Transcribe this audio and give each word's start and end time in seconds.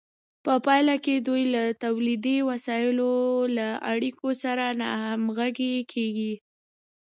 په 0.45 0.53
پایله 0.65 0.95
کې 1.05 1.15
دوی 1.27 1.43
د 1.55 1.57
تولیدي 1.83 2.37
وسایلو 2.49 3.13
له 3.57 3.67
اړیکو 3.93 4.27
سره 4.43 4.65
ناهمغږې 4.81 5.75
کیږي. 5.91 6.33